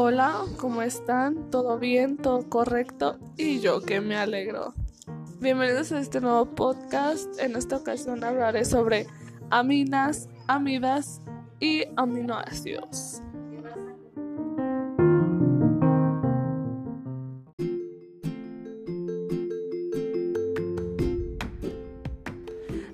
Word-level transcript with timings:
Hola, 0.00 0.44
¿cómo 0.58 0.82
están? 0.82 1.50
¿Todo 1.50 1.76
bien? 1.76 2.18
¿Todo 2.18 2.48
correcto? 2.48 3.18
Y 3.36 3.58
yo 3.58 3.80
que 3.80 4.00
me 4.00 4.16
alegro. 4.16 4.72
Bienvenidos 5.40 5.90
a 5.90 5.98
este 5.98 6.20
nuevo 6.20 6.46
podcast. 6.46 7.36
En 7.40 7.56
esta 7.56 7.78
ocasión 7.78 8.22
hablaré 8.22 8.64
sobre 8.64 9.08
aminas, 9.50 10.28
amidas 10.46 11.20
y 11.58 11.82
aminoácidos. 11.96 13.22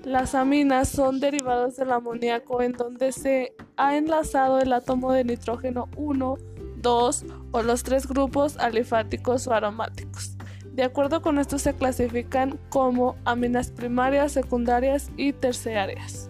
Las 0.03 0.33
aminas 0.33 0.89
son 0.89 1.19
derivados 1.19 1.75
del 1.75 1.91
amoníaco 1.91 2.63
en 2.63 2.71
donde 2.71 3.11
se 3.11 3.53
ha 3.77 3.95
enlazado 3.95 4.59
el 4.59 4.73
átomo 4.73 5.11
de 5.11 5.23
nitrógeno 5.23 5.87
1, 5.97 6.37
2 6.85 7.25
o 7.51 7.63
los 7.63 7.81
tres 7.81 8.07
grupos 8.07 8.57
alifáticos 8.57 9.47
o 9.47 9.53
aromáticos. 9.55 10.37
De 10.71 10.83
acuerdo 10.83 11.23
con 11.23 11.39
esto 11.39 11.57
se 11.57 11.73
clasifican 11.73 12.59
como 12.69 13.15
aminas 13.25 13.71
primarias, 13.71 14.33
secundarias 14.33 15.09
y 15.17 15.33
terciarias. 15.33 16.29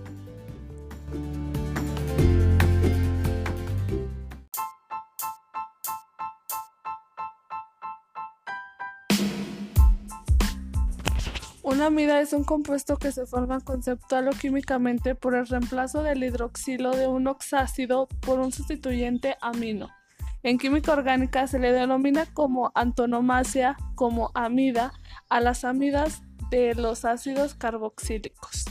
Una 11.64 11.88
amida 11.88 12.22
es 12.22 12.31
un 12.31 12.45
compuesto 12.45 12.95
que 12.95 13.12
se 13.12 13.26
forma 13.26 13.59
conceptual 13.59 14.30
o 14.30 14.31
químicamente 14.31 15.16
por 15.16 15.36
el 15.36 15.48
reemplazo 15.48 16.02
del 16.02 16.23
hidroxilo 16.23 16.92
de 16.92 17.08
un 17.08 17.28
oxácido 17.28 18.08
por 18.22 18.40
un 18.40 18.53
sustituyente 18.53 19.36
amino. 19.42 19.90
En 20.45 20.59
química 20.59 20.94
orgánica 20.94 21.48
se 21.48 21.58
le 21.58 21.72
denomina 21.72 22.27
como 22.31 22.72
antonomasia, 22.75 23.78
como 23.95 24.30
amida, 24.36 24.94
a 25.28 25.39
las 25.39 25.64
amidas 25.64 26.22
de 26.52 26.75
los 26.75 27.03
ácidos 27.03 27.56
carboxílicos. 27.56 28.66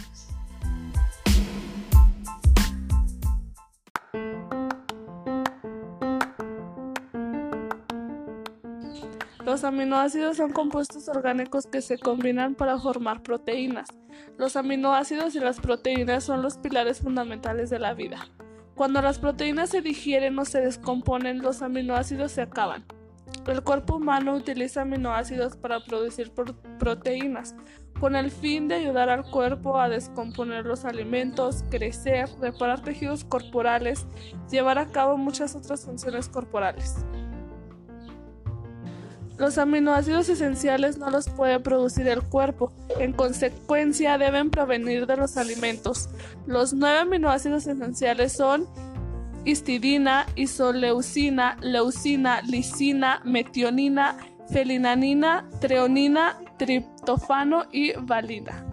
Los 9.45 9.65
aminoácidos 9.65 10.37
son 10.37 10.53
compuestos 10.53 11.09
orgánicos 11.09 11.67
que 11.67 11.83
se 11.83 11.99
combinan 11.99 12.55
para 12.55 12.79
formar 12.79 13.21
proteínas. 13.25 13.89
Los 14.39 14.55
aminoácidos 14.55 15.35
y 15.35 15.41
las 15.41 15.59
proteínas 15.59 16.23
son 16.23 16.41
los 16.41 16.57
pilares 16.57 17.01
fundamentales 17.01 17.69
de 17.69 17.81
la 17.81 17.95
vida. 17.95 18.29
Cuando 18.75 19.01
las 19.01 19.21
proteínas 19.21 19.71
se 19.71 19.83
digieren 19.83 20.37
o 20.39 20.45
se 20.45 20.61
descomponen, 20.61 21.43
los 21.43 21.63
aminoácidos 21.63 22.33
se 22.33 22.43
acaban. 22.43 22.85
El 23.47 23.63
cuerpo 23.63 23.97
humano 23.97 24.35
utiliza 24.35 24.83
aminoácidos 24.83 25.57
para 25.57 25.85
producir 25.85 26.33
proteínas, 26.79 27.55
con 28.01 28.17
el 28.17 28.31
fin 28.31 28.67
de 28.67 28.77
ayudar 28.77 29.11
al 29.11 29.31
cuerpo 29.31 29.79
a 29.79 29.89
descomponer 29.89 30.67
los 30.67 30.85
alimentos, 30.85 31.65
crecer, 31.71 32.29
reparar 32.41 32.83
tejidos 32.83 33.25
corporales, 33.25 34.07
llevar 34.51 34.79
a 34.79 34.87
cabo 34.87 35.17
muchas 35.17 35.55
otras 35.55 35.85
funciones 35.85 36.29
corporales. 36.29 37.05
Los 39.37 39.59
aminoácidos 39.59 40.29
esenciales 40.29 40.99
no 40.99 41.11
los 41.11 41.29
puede 41.29 41.59
producir 41.59 42.07
el 42.07 42.23
cuerpo, 42.23 42.73
en 43.01 43.13
consecuencia 43.13 44.17
deben 44.17 44.51
provenir 44.51 45.07
de 45.07 45.17
los 45.17 45.37
alimentos. 45.37 46.09
Los 46.47 46.73
nueve 46.73 46.99
aminoácidos 46.99 47.67
esenciales 47.67 48.33
son 48.33 48.69
histidina, 49.45 50.27
isoleucina, 50.37 51.57
leucina, 51.61 52.43
lisina, 52.43 53.21
metionina, 53.25 54.17
felinanina, 54.51 55.49
treonina, 55.61 56.39
triptofano 56.57 57.65
y 57.73 57.93
valina. 57.93 58.65